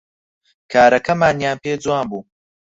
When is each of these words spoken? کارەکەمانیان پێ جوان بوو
کارەکەمانیان 0.71 1.57
پێ 1.63 1.71
جوان 1.83 2.05
بوو 2.09 2.23